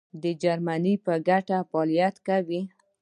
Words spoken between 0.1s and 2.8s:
د جرمني په ګټه یې فعالیت کاوه.